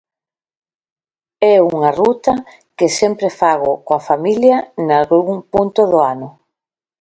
É 1.53 1.55
unha 1.71 1.89
ruta 2.01 2.33
que 2.77 2.87
sempre 2.99 3.27
fago 3.39 3.71
coa 3.85 4.01
familia 4.09 4.57
nalgún 4.87 5.39
punto 5.53 5.81
do 5.91 5.99
ano. 6.13 6.29